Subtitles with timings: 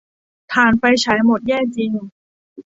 [0.53, 1.91] ถ่านไฟฉายหมด แย่จริง